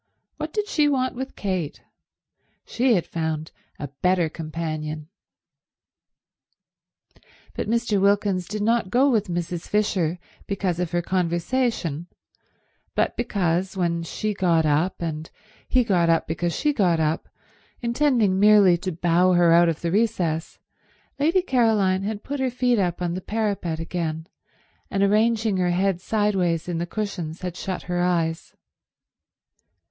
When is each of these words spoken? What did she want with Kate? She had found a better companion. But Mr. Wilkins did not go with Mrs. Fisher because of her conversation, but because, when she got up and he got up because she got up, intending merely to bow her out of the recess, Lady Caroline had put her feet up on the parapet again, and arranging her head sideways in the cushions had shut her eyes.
What 0.37 0.51
did 0.51 0.67
she 0.67 0.87
want 0.89 1.13
with 1.13 1.35
Kate? 1.35 1.83
She 2.65 2.95
had 2.95 3.05
found 3.05 3.51
a 3.77 3.87
better 4.01 4.29
companion. 4.29 5.09
But 7.53 7.67
Mr. 7.69 8.01
Wilkins 8.01 8.47
did 8.47 8.63
not 8.63 8.89
go 8.89 9.11
with 9.11 9.27
Mrs. 9.27 9.67
Fisher 9.67 10.17
because 10.47 10.79
of 10.79 10.89
her 10.89 11.03
conversation, 11.03 12.07
but 12.95 13.15
because, 13.15 13.77
when 13.77 14.01
she 14.01 14.33
got 14.33 14.65
up 14.65 15.03
and 15.03 15.29
he 15.67 15.83
got 15.83 16.09
up 16.09 16.25
because 16.27 16.55
she 16.55 16.73
got 16.73 16.99
up, 16.99 17.29
intending 17.81 18.39
merely 18.39 18.77
to 18.77 18.91
bow 18.91 19.33
her 19.33 19.51
out 19.53 19.69
of 19.69 19.81
the 19.81 19.91
recess, 19.91 20.57
Lady 21.19 21.43
Caroline 21.43 22.01
had 22.01 22.23
put 22.23 22.39
her 22.39 22.49
feet 22.49 22.79
up 22.79 23.03
on 23.03 23.13
the 23.13 23.21
parapet 23.21 23.79
again, 23.79 24.25
and 24.89 25.03
arranging 25.03 25.57
her 25.57 25.69
head 25.69 26.01
sideways 26.01 26.67
in 26.67 26.79
the 26.79 26.87
cushions 26.87 27.41
had 27.41 27.55
shut 27.55 27.83
her 27.83 27.99
eyes. 28.01 28.55